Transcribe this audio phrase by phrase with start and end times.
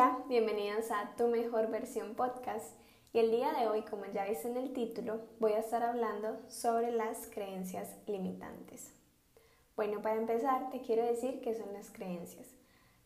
[0.00, 2.76] Hola, bienvenidos a Tu Mejor Versión Podcast.
[3.12, 6.38] Y el día de hoy, como ya viste en el título, voy a estar hablando
[6.46, 8.92] sobre las creencias limitantes.
[9.74, 12.46] Bueno, para empezar, te quiero decir qué son las creencias.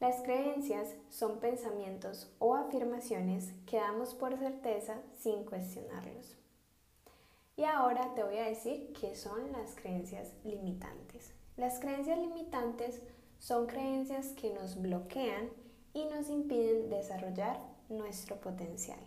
[0.00, 6.38] Las creencias son pensamientos o afirmaciones que damos por certeza sin cuestionarlos.
[7.56, 11.34] Y ahora te voy a decir qué son las creencias limitantes.
[11.56, 13.00] Las creencias limitantes
[13.38, 15.50] son creencias que nos bloquean
[15.92, 19.00] y nos impiden desarrollar nuestro potencial.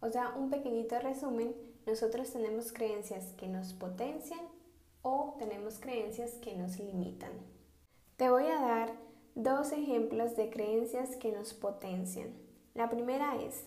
[0.00, 1.54] O sea, un pequeñito resumen,
[1.86, 4.40] nosotros tenemos creencias que nos potencian
[5.02, 7.32] o tenemos creencias que nos limitan.
[8.16, 8.92] Te voy a dar
[9.34, 12.34] dos ejemplos de creencias que nos potencian.
[12.74, 13.64] La primera es,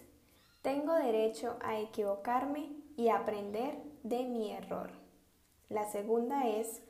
[0.62, 4.92] tengo derecho a equivocarme y aprender de mi error.
[5.70, 6.82] La segunda es,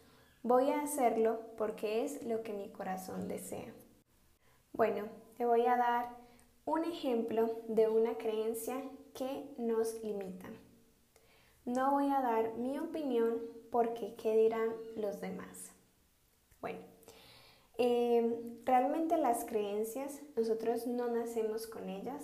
[0.41, 3.73] voy a hacerlo porque es lo que mi corazón desea.
[4.73, 6.17] Bueno, te voy a dar
[6.65, 8.81] un ejemplo de una creencia
[9.13, 10.47] que nos limita.
[11.65, 15.71] No voy a dar mi opinión porque qué dirán los demás.
[16.61, 16.79] Bueno,
[17.77, 22.23] em, realmente las creencias nosotros no nacemos con ellas,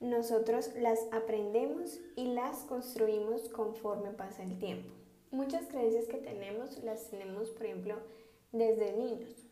[0.00, 4.94] nosotros las aprendemos y las construimos conforme pasa el tiempo.
[5.30, 7.96] Muchas creencias que tenemos las tenemos, por ejemplo,
[8.52, 9.49] desde niños.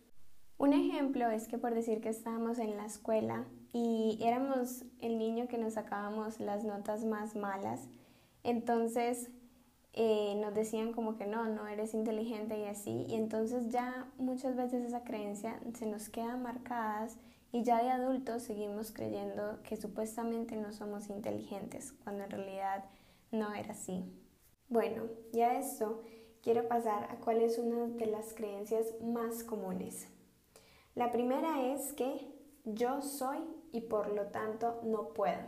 [0.58, 5.46] Un ejemplo es que por decir que estábamos en la escuela y éramos el niño
[5.46, 7.88] que nos sacábamos las notas más malas,
[8.42, 9.30] entonces
[9.92, 14.56] eh, nos decían como que no, no eres inteligente y así, y entonces ya muchas
[14.56, 17.18] veces esa creencia se nos queda marcadas
[17.52, 22.84] y ya de adultos seguimos creyendo que supuestamente no somos inteligentes, cuando en realidad
[23.30, 24.04] no era así.
[24.68, 26.02] Bueno, ya esto,
[26.42, 30.08] quiero pasar a cuál es una de las creencias más comunes.
[30.98, 32.28] La primera es que
[32.64, 33.38] yo soy
[33.70, 35.46] y por lo tanto no puedo.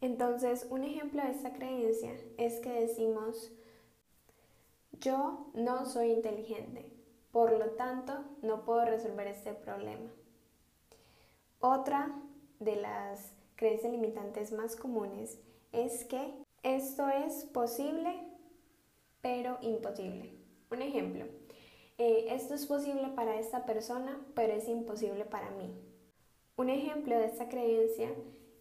[0.00, 3.52] Entonces, un ejemplo de esta creencia es que decimos,
[4.90, 6.92] yo no soy inteligente,
[7.30, 10.10] por lo tanto no puedo resolver este problema.
[11.60, 12.20] Otra
[12.58, 15.38] de las creencias limitantes más comunes
[15.70, 16.34] es que
[16.64, 18.12] esto es posible,
[19.20, 20.36] pero imposible.
[20.72, 21.26] Un ejemplo,
[21.98, 25.74] eh, esto es posible para esta persona, pero es imposible para mí.
[26.56, 28.10] Un ejemplo de esta creencia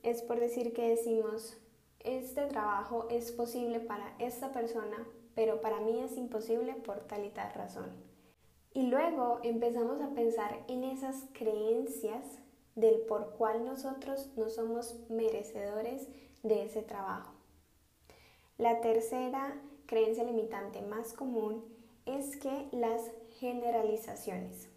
[0.04, 1.58] es por decir que decimos,
[2.00, 7.30] este trabajo es posible para esta persona, pero para mí es imposible por tal y
[7.30, 7.92] tal razón.
[8.74, 12.24] Y luego empezamos a pensar en esas creencias
[12.76, 16.08] del por cual nosotros no somos merecedores
[16.44, 17.34] de ese trabajo.
[18.58, 21.64] La tercera creencia limitante más común
[22.06, 24.70] es que las generalizaciones.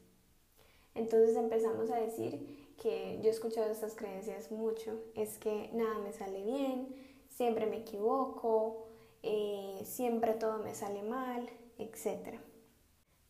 [0.94, 6.12] Entonces empezamos a decir que yo he escuchado estas creencias mucho, es que nada me
[6.12, 6.94] sale bien,
[7.28, 8.86] siempre me equivoco,
[9.22, 12.38] eh, siempre todo me sale mal, etc.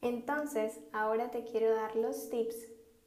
[0.03, 2.57] Entonces, ahora te quiero dar los tips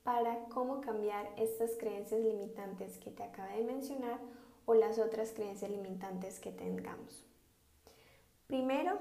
[0.03, 4.19] para cómo cambiar estas creencias limitantes que te acabé de mencionar
[4.65, 7.25] o las otras creencias limitantes que tengamos.
[8.47, 8.99] Primero,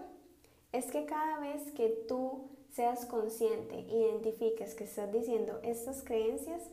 [0.73, 6.71] es que cada vez que tú seas consciente, identifiques que estás diciendo estas creencias,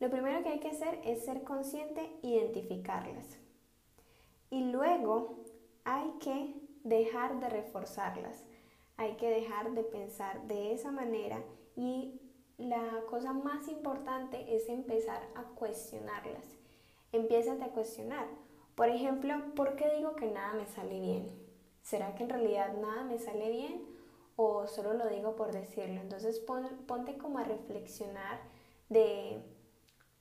[0.00, 3.38] lo primero que hay que hacer es ser consciente, identificarlas.
[4.50, 5.44] Y luego
[5.84, 6.54] hay que
[6.84, 8.44] dejar de reforzarlas,
[8.96, 11.42] hay que dejar de pensar de esa manera
[11.74, 12.20] y
[12.58, 16.44] la cosa más importante es empezar a cuestionarlas.
[17.12, 18.26] Empiezate a cuestionar.
[18.74, 21.47] Por ejemplo, ¿por qué digo que nada me sale bien?
[21.88, 23.82] ¿Será que en realidad nada me sale bien?
[24.36, 26.02] ¿O solo lo digo por decirlo?
[26.02, 28.40] Entonces ponte como a reflexionar
[28.90, 29.40] de,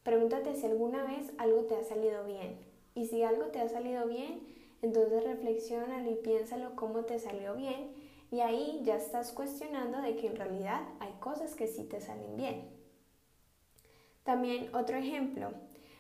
[0.02, 2.58] pregúntate si alguna vez algo te ha salido bien.
[2.96, 4.48] Y si algo te ha salido bien,
[4.82, 7.94] entonces reflexiona y piénsalo cómo te salió bien.
[8.32, 12.38] Y ahí ya estás cuestionando de que en realidad hay cosas que sí te salen
[12.38, 12.70] bien.
[14.24, 15.52] También otro ejemplo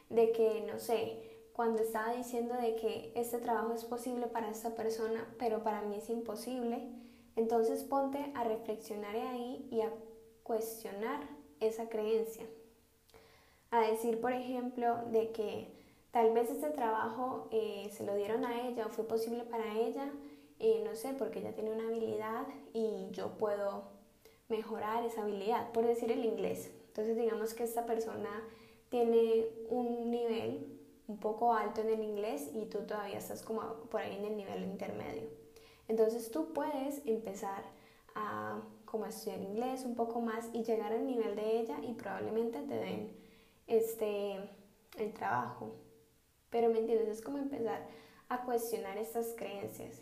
[0.09, 4.75] de que, no sé, cuando estaba diciendo de que este trabajo es posible para esta
[4.75, 6.87] persona, pero para mí es imposible,
[7.35, 9.91] entonces ponte a reflexionar ahí y a
[10.43, 11.27] cuestionar
[11.59, 12.45] esa creencia.
[13.71, 15.73] A decir, por ejemplo, de que
[16.11, 20.11] tal vez este trabajo eh, se lo dieron a ella o fue posible para ella,
[20.59, 23.85] eh, no sé, porque ella tiene una habilidad y yo puedo
[24.47, 26.71] mejorar esa habilidad, por decir el inglés.
[26.89, 28.29] Entonces digamos que esta persona
[28.89, 30.76] tiene un nivel
[31.07, 34.37] un poco alto en el inglés y tú todavía estás como por ahí en el
[34.37, 35.29] nivel intermedio.
[35.87, 37.63] Entonces tú puedes empezar
[38.15, 42.61] a como estudiar inglés un poco más y llegar al nivel de ella y probablemente
[42.61, 43.11] te den
[43.67, 44.35] este,
[44.97, 45.71] el trabajo.
[46.49, 47.85] Pero me entiendes, es como empezar
[48.29, 50.01] a cuestionar estas creencias,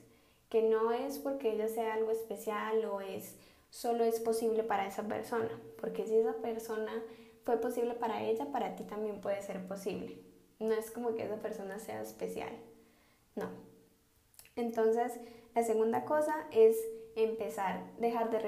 [0.50, 3.36] que no es porque ella sea algo especial o es
[3.70, 5.50] solo es posible para esa persona,
[5.82, 7.04] porque si esa persona
[7.44, 10.25] fue posible para ella, para ti también puede ser posible.
[10.60, 12.52] No es como que esa persona sea especial,
[13.36, 13.50] no.
[14.56, 15.14] Entonces,
[15.54, 16.78] la segunda cosa es
[17.16, 18.40] empezar, dejar de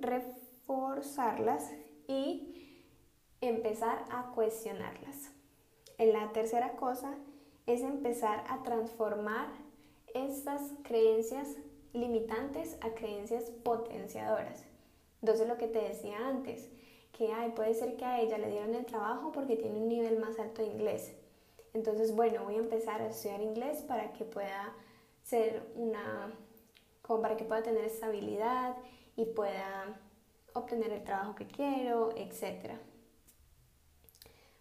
[0.00, 1.70] reforzarlas
[2.08, 2.82] y
[3.40, 5.30] empezar a cuestionarlas.
[5.98, 7.14] La tercera cosa
[7.66, 9.48] es empezar a transformar
[10.14, 11.56] estas creencias
[11.92, 14.64] limitantes a creencias potenciadoras.
[15.20, 16.68] Entonces lo que te decía antes,
[17.12, 20.18] que ay, puede ser que a ella le dieron el trabajo porque tiene un nivel
[20.18, 21.12] más alto de inglés.
[21.74, 24.74] Entonces, bueno, voy a empezar a estudiar inglés para que pueda
[25.22, 26.32] ser una,
[27.00, 28.76] como para que pueda tener estabilidad
[29.16, 30.00] y pueda
[30.52, 32.72] obtener el trabajo que quiero, etc.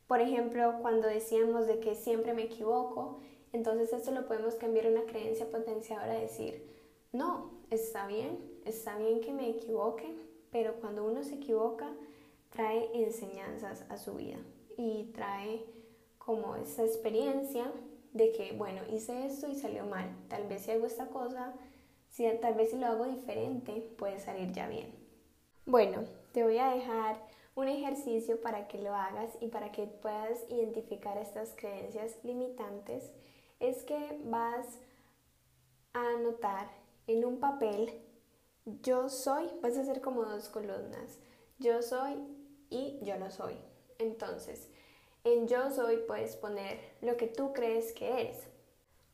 [0.08, 3.20] Por ejemplo, cuando decíamos de que siempre me equivoco,
[3.54, 6.70] entonces esto lo podemos cambiar a una creencia potenciadora, decir,
[7.12, 10.16] no, está bien, está bien que me equivoque,
[10.52, 11.94] pero cuando uno se equivoca,
[12.50, 14.38] trae enseñanzas a su vida
[14.78, 15.66] y trae
[16.26, 17.72] como esa experiencia
[18.14, 20.10] de que, bueno, hice esto y salió mal.
[20.28, 21.54] Tal vez si hago esta cosa,
[22.10, 24.94] si, tal vez si lo hago diferente, puede salir ya bien.
[25.66, 27.22] Bueno, te voy a dejar
[27.56, 33.12] un ejercicio para que lo hagas y para que puedas identificar estas creencias limitantes.
[33.60, 34.80] Es que vas
[35.94, 36.70] a anotar
[37.08, 38.02] en un papel
[38.66, 41.18] yo soy, vas a hacer como dos columnas.
[41.58, 42.24] Yo soy
[42.70, 43.56] y yo no soy.
[43.98, 44.70] Entonces,
[45.24, 48.48] en yo soy puedes poner lo que tú crees que eres.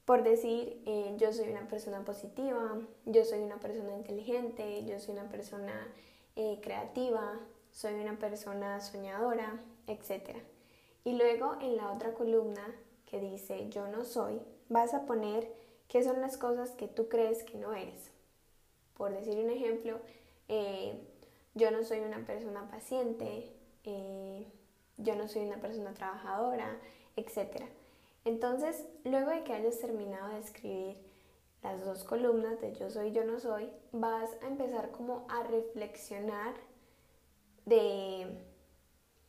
[0.05, 5.15] Por decir, eh, yo soy una persona positiva, yo soy una persona inteligente, yo soy
[5.15, 5.93] una persona
[6.35, 7.39] eh, creativa,
[7.71, 10.37] soy una persona soñadora, etc.
[11.03, 12.63] Y luego en la otra columna
[13.05, 15.51] que dice yo no soy, vas a poner
[15.87, 18.11] qué son las cosas que tú crees que no eres.
[18.95, 19.99] Por decir un ejemplo,
[20.47, 20.99] eh,
[21.53, 23.51] yo no soy una persona paciente,
[23.83, 24.47] eh,
[24.97, 26.79] yo no soy una persona trabajadora,
[27.15, 27.63] etc.
[28.25, 30.97] Entonces, luego de que hayas terminado de escribir
[31.63, 36.53] las dos columnas de yo soy, yo no soy, vas a empezar como a reflexionar
[37.65, 38.27] de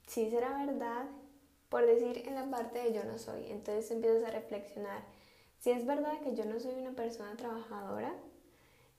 [0.06, 1.06] si será verdad,
[1.68, 3.50] por decir en la parte de yo no soy.
[3.50, 5.02] Entonces empiezas a reflexionar
[5.58, 8.14] si es verdad que yo no soy una persona trabajadora,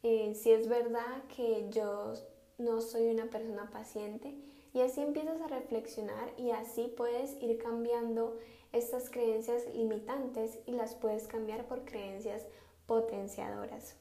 [0.04, 2.13] eh, si es verdad que yo
[2.57, 4.36] no soy una persona paciente.
[4.74, 8.38] Y así empiezas a reflexionar y así puedes ir cambiando
[8.71, 12.45] estas creencias limitantes y las puedes cambiar por creencias
[12.86, 13.95] potenciadoras.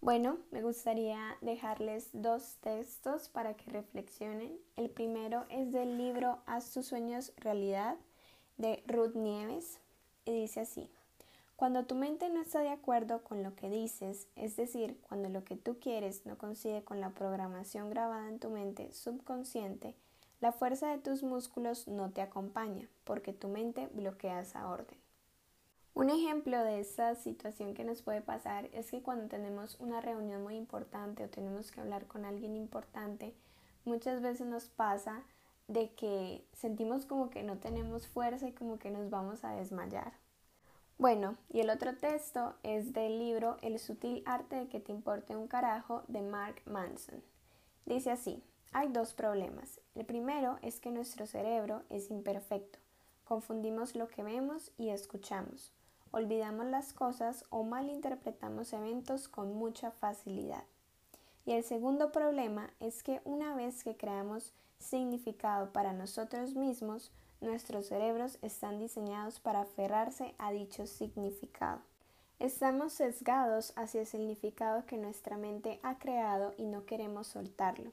[0.00, 4.58] Bueno, me gustaría dejarles dos textos para que reflexionen.
[4.76, 7.96] El primero es del libro Haz tus sueños realidad
[8.58, 9.80] de Ruth Nieves
[10.26, 10.90] y dice así.
[11.56, 15.44] Cuando tu mente no está de acuerdo con lo que dices, es decir, cuando lo
[15.44, 19.94] que tú quieres no coincide con la programación grabada en tu mente subconsciente,
[20.40, 24.98] la fuerza de tus músculos no te acompaña porque tu mente bloquea esa orden.
[25.94, 30.42] Un ejemplo de esa situación que nos puede pasar es que cuando tenemos una reunión
[30.42, 33.32] muy importante o tenemos que hablar con alguien importante,
[33.84, 35.22] muchas veces nos pasa
[35.68, 40.23] de que sentimos como que no tenemos fuerza y como que nos vamos a desmayar.
[40.96, 45.34] Bueno, y el otro texto es del libro El sutil arte de que te importe
[45.34, 47.20] un carajo de Mark Manson.
[47.84, 49.80] Dice así, hay dos problemas.
[49.96, 52.78] El primero es que nuestro cerebro es imperfecto.
[53.24, 55.72] Confundimos lo que vemos y escuchamos.
[56.12, 60.62] Olvidamos las cosas o malinterpretamos eventos con mucha facilidad.
[61.44, 67.10] Y el segundo problema es que una vez que creamos significado para nosotros mismos,
[67.44, 71.80] nuestros cerebros están diseñados para aferrarse a dicho significado.
[72.40, 77.92] Estamos sesgados hacia el significado que nuestra mente ha creado y no queremos soltarlo.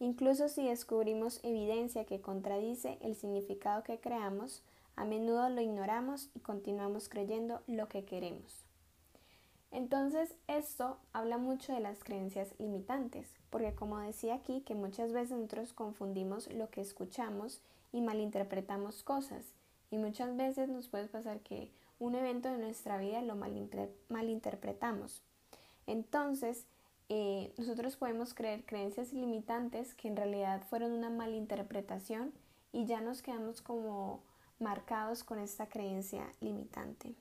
[0.00, 4.62] Incluso si descubrimos evidencia que contradice el significado que creamos,
[4.96, 8.64] a menudo lo ignoramos y continuamos creyendo lo que queremos.
[9.70, 15.36] Entonces, esto habla mucho de las creencias limitantes, porque como decía aquí, que muchas veces
[15.36, 17.60] nosotros confundimos lo que escuchamos
[17.92, 19.54] y malinterpretamos cosas.
[19.90, 23.36] Y muchas veces nos puede pasar que un evento de nuestra vida lo
[24.08, 25.22] malinterpretamos.
[25.86, 26.66] Entonces,
[27.08, 32.32] eh, nosotros podemos creer creencias limitantes que en realidad fueron una malinterpretación
[32.72, 34.22] y ya nos quedamos como
[34.58, 37.14] marcados con esta creencia limitante.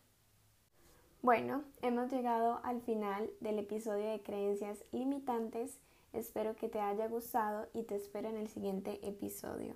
[1.22, 5.80] Bueno, hemos llegado al final del episodio de creencias limitantes.
[6.14, 9.76] Espero que te haya gustado y te espero en el siguiente episodio.